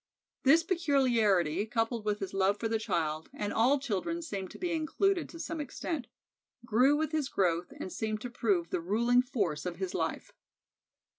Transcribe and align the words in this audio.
This 0.41 0.63
peculiarity, 0.63 1.67
coupled 1.67 2.05
with 2.05 2.21
his 2.21 2.33
love 2.33 2.59
for 2.59 2.67
the 2.67 2.79
child 2.79 3.29
and 3.35 3.53
all 3.53 3.77
children 3.79 4.23
seemed 4.23 4.49
to 4.49 4.57
be 4.57 4.71
included 4.71 5.29
to 5.29 5.39
some 5.39 5.61
extent 5.61 6.07
grew 6.65 6.95
with 6.97 7.11
his 7.11 7.29
growth 7.29 7.71
and 7.79 7.93
seemed 7.93 8.19
to 8.21 8.31
prove 8.31 8.71
the 8.71 8.81
ruling 8.81 9.21
force 9.21 9.63
of 9.63 9.75
his 9.77 9.93
life. 9.93 10.33